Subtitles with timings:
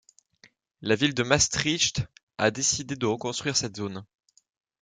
[0.81, 2.01] La ville de Maastricht
[2.39, 4.03] a décidé de reconstruire cette zone.